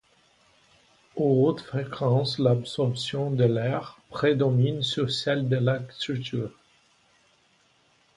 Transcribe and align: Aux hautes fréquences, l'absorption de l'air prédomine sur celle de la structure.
Aux 1.15 1.45
hautes 1.45 1.61
fréquences, 1.61 2.39
l'absorption 2.39 3.29
de 3.29 3.43
l'air 3.43 3.99
prédomine 4.09 4.81
sur 4.81 5.11
celle 5.11 5.47
de 5.47 5.57
la 5.57 5.77
structure. 5.91 6.49